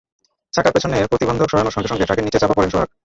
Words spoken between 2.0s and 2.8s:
ট্রাকের নিচে চাপা পড়েন